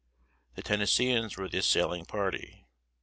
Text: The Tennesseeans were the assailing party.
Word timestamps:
The 0.55 0.63
Tennesseeans 0.63 1.37
were 1.37 1.47
the 1.47 1.59
assailing 1.59 2.05
party. 2.05 2.65